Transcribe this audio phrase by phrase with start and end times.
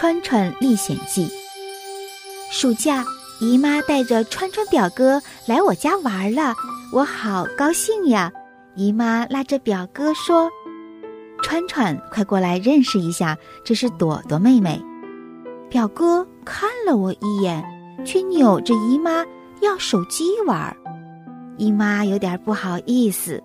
[0.00, 1.28] 川川历险记》。
[2.50, 3.04] 暑假，
[3.38, 6.54] 姨妈带着川川表哥来我家玩了，
[6.90, 8.32] 我好高兴呀！
[8.74, 10.48] 姨妈拉着表哥说
[11.44, 14.82] ：“川川，快过来认识一下，这是朵朵妹妹。”
[15.68, 17.62] 表哥看了我一眼，
[18.02, 19.22] 却扭着姨妈
[19.60, 20.74] 要手机玩。
[21.58, 23.38] 姨妈有点不好意思，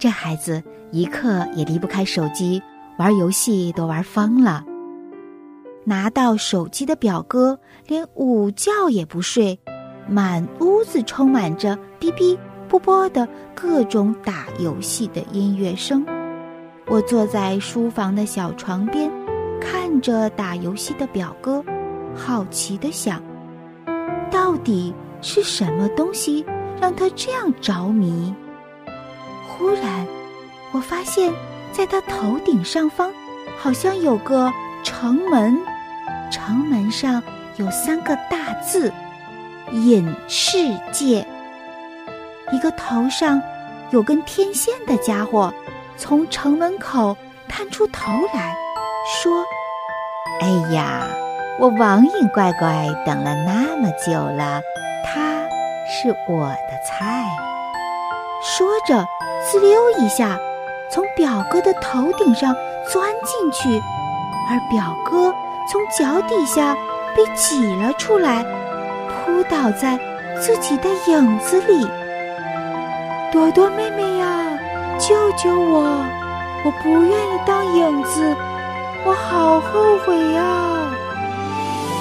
[0.00, 0.60] 这孩子
[0.90, 2.60] 一刻也离不开手机，
[2.98, 4.64] 玩游戏都玩疯了。
[5.88, 9.56] 拿到手机的表哥连午觉也不睡，
[10.08, 12.36] 满屋子充满着哔哔
[12.68, 16.04] 啵啵的各种打游戏的音乐声。
[16.88, 19.10] 我坐在书房的小床边。
[19.58, 21.64] 看着打游戏的表哥，
[22.14, 23.20] 好奇的想：
[24.30, 26.44] 到底是什么东西
[26.78, 28.32] 让他这样着迷？
[29.48, 30.06] 忽然，
[30.72, 31.32] 我发现，
[31.72, 33.10] 在他头顶上方，
[33.58, 34.52] 好像有个
[34.84, 35.58] 城门，
[36.30, 37.22] 城门上
[37.56, 38.92] 有三个大字
[39.72, 40.58] “隐世
[40.92, 41.26] 界”。
[42.52, 43.40] 一个头上
[43.90, 45.52] 有根天线的家伙，
[45.96, 47.16] 从城门口
[47.48, 48.56] 探出头来。
[49.22, 49.44] 说
[50.42, 51.06] ：“哎呀，
[51.60, 54.60] 我网瘾乖乖等了那么久了，
[55.04, 55.46] 他
[55.86, 57.24] 是我的菜。”
[58.42, 59.06] 说着，
[59.44, 60.38] 滋溜一下，
[60.90, 62.54] 从表哥的头顶上
[62.92, 63.80] 钻进去，
[64.50, 65.32] 而表哥
[65.68, 66.74] 从脚底下
[67.16, 68.44] 被挤了出来，
[69.08, 69.98] 扑倒在
[70.40, 71.86] 自己的影子里。
[73.32, 74.46] 朵朵妹妹呀，
[74.98, 76.04] 救救我！
[76.64, 78.34] 我不愿意当影子。
[79.04, 80.42] 我好后悔呀！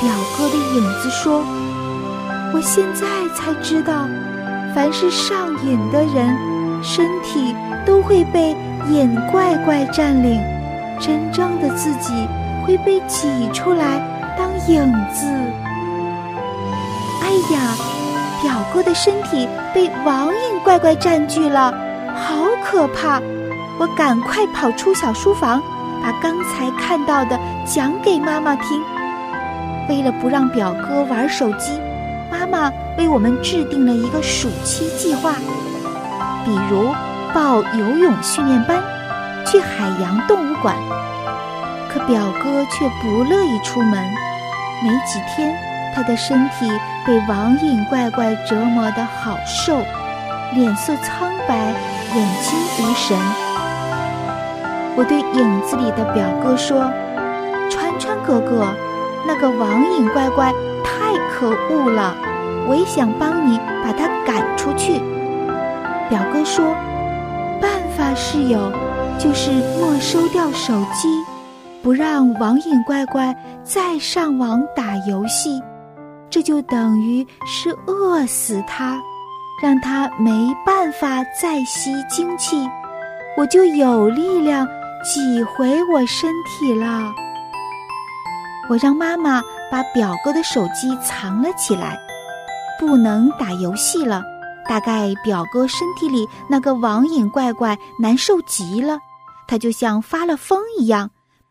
[0.00, 1.42] 表哥的影子说
[2.52, 4.06] ：“我现在才知道，
[4.74, 6.36] 凡是上瘾的人，
[6.82, 7.54] 身体
[7.86, 8.56] 都会被
[8.88, 10.40] 瘾怪怪占领，
[10.98, 12.12] 真正的自己
[12.64, 14.00] 会被挤出来
[14.36, 15.26] 当影子。”
[17.22, 17.74] 哎呀，
[18.42, 21.72] 表哥的身体被网瘾怪怪占据了，
[22.14, 23.20] 好可怕！
[23.78, 25.62] 我赶快跑出小书房。
[26.02, 28.82] 把刚才看到的讲给妈妈听。
[29.86, 31.78] 为了不让表哥玩手机，
[32.30, 35.34] 妈妈为我们制定了一个暑期计划，
[36.42, 36.88] 比如
[37.34, 38.82] 报游泳训练班，
[39.44, 40.74] 去海洋动物馆。
[41.92, 44.02] 可表哥却不乐意出门。
[44.82, 45.54] 没几天，
[45.94, 46.70] 他的身体
[47.04, 49.76] 被网瘾怪怪折磨得好瘦，
[50.54, 51.56] 脸色苍白，
[52.14, 53.18] 眼睛无神。
[54.96, 56.90] 我对影子里的表哥说
[57.70, 58.66] ：“川川哥哥，
[59.26, 60.52] 那个网瘾怪怪
[60.84, 62.14] 太可恶了，
[62.68, 65.00] 我也想帮你把他赶出去。”
[66.08, 66.74] 表哥说
[67.60, 68.72] ：“办法是有，
[69.18, 71.24] 就是没收掉手机，
[71.82, 75.60] 不让网瘾怪怪再上网打游戏，
[76.28, 79.00] 这就等于是饿死他，
[79.62, 82.68] 让他没办法再吸精气，
[83.36, 84.66] 我就有力量。”
[85.02, 87.10] 挤回我身体了。
[88.68, 89.40] 我让妈妈
[89.72, 91.96] 把表哥的手机藏了起来，
[92.78, 94.22] 不能打游戏了。
[94.68, 98.98] 大概表哥身体里那个网瘾怪怪难受极了，
[99.48, 101.10] 他就像发了疯一样，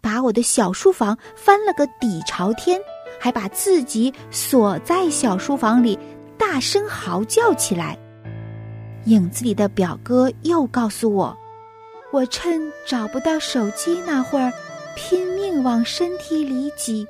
[0.00, 2.80] 把我的小书房翻了个底朝天，
[3.18, 5.98] 还把自己锁在小书房里，
[6.38, 7.98] 大声嚎叫起来。
[9.06, 11.36] 影子里的表哥又告诉我。
[12.12, 14.52] 我趁找不到手机那会儿，
[14.96, 17.06] 拼命往身体里挤，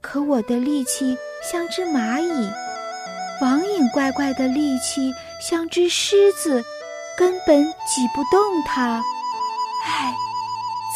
[0.00, 2.50] 可我的力气像只蚂蚁，
[3.40, 6.62] 网瘾怪怪的力气像只狮子，
[7.16, 9.02] 根本挤不动它。
[9.84, 10.12] 唉，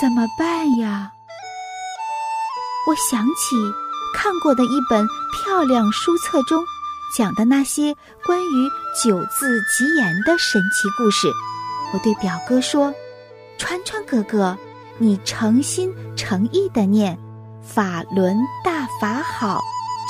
[0.00, 1.12] 怎么办呀？
[2.86, 3.56] 我想起
[4.14, 6.64] 看过的一本漂亮书册中
[7.16, 11.28] 讲的那些关于九字吉言的神奇故事，
[11.92, 12.94] 我对表哥说。
[13.58, 14.56] 川川哥哥，
[14.98, 17.18] 你诚心诚意的念
[17.65, 19.60] “法轮大法好，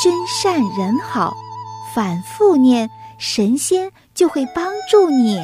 [0.03, 1.33] 真善人好”，
[1.95, 5.41] 反复念，神仙就会帮助你。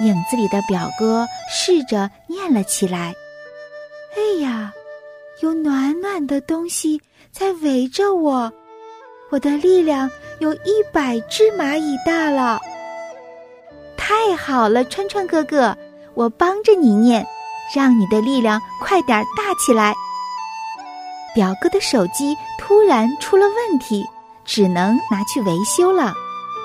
[0.00, 3.14] 影子里的表哥试着念了起来。
[4.16, 4.72] 哎呀，
[5.44, 6.98] 有暖暖的东西
[7.30, 8.50] 在围着我，
[9.30, 12.58] 我的力量有一百只蚂蚁大了。
[13.94, 15.76] 太好了，川川哥哥。
[16.14, 17.26] 我帮着你念，
[17.76, 19.92] 让你的力量快点大起来。
[21.34, 24.02] 表哥的手机突然出了问题，
[24.46, 26.14] 只能拿去维修了，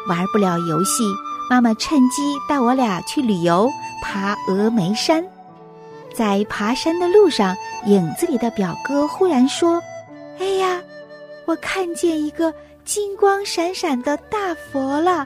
[0.08, 1.04] 玩不了游戏。
[1.50, 3.70] 妈妈趁机带我俩去旅游，
[4.02, 5.22] 爬峨眉山。
[6.20, 7.56] 在爬山的路上，
[7.86, 9.82] 影子里的表哥忽然说
[10.38, 10.82] ：“哎呀，
[11.46, 15.26] 我看见一个金光闪闪的大佛了！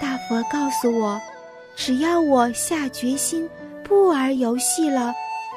[0.00, 1.20] 大佛告诉我，
[1.74, 3.50] 只要我下决心
[3.82, 5.12] 不玩游戏了，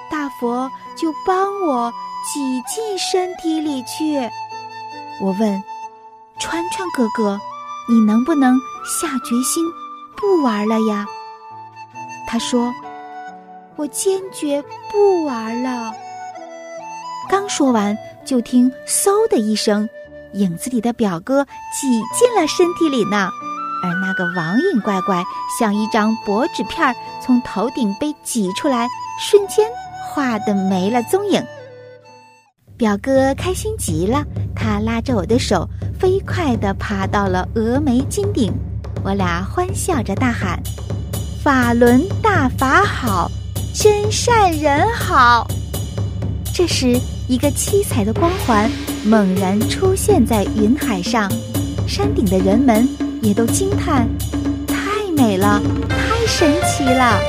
[0.10, 0.68] 大佛
[0.98, 1.94] 就帮我
[2.34, 4.28] 挤进身体里去。”
[5.22, 5.64] 我问
[6.42, 7.40] ：“川川哥哥，
[7.88, 9.64] 你能不能下决心
[10.16, 11.06] 不玩了呀？”
[12.26, 12.74] 他说。
[13.78, 15.94] 我坚决不玩了。
[17.30, 17.96] 刚说完，
[18.26, 19.88] 就听“嗖”的一声，
[20.34, 21.46] 影子里的表哥
[21.80, 23.30] 挤进了身体里呢。
[23.84, 25.24] 而那个网瘾怪怪
[25.60, 28.88] 像一张薄纸片从头顶被挤出来，
[29.20, 29.70] 瞬间
[30.10, 31.44] 化的没了踪影。
[32.76, 34.24] 表哥开心极了，
[34.56, 35.68] 他拉着我的手，
[36.00, 38.52] 飞快地爬到了峨眉金顶。
[39.04, 40.60] 我俩欢笑着大喊
[41.44, 43.30] ：“法轮大法好！”
[43.80, 45.48] 真善人好。
[46.52, 48.68] 这时，一个七彩的光环
[49.06, 51.32] 猛然出现在云海上，
[51.88, 52.90] 山顶的人们
[53.22, 54.08] 也都惊叹：
[54.66, 57.20] 太美了，太神奇了。